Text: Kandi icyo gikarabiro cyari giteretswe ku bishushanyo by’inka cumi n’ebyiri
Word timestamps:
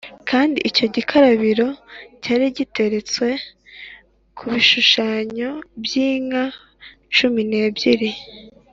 Kandi 0.29 0.57
icyo 0.69 0.85
gikarabiro 0.95 1.67
cyari 2.23 2.45
giteretswe 2.57 3.27
ku 4.37 4.43
bishushanyo 4.51 5.49
by’inka 5.83 6.43
cumi 7.15 7.41
n’ebyiri 7.51 8.09